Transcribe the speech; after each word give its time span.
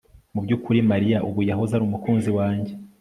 Mubyukuri 0.33 0.79
Mariya 0.91 1.17
ubu 1.27 1.39
yahoze 1.49 1.71
ari 1.73 1.83
umukunzi 1.85 2.29
wanjye 2.37 2.73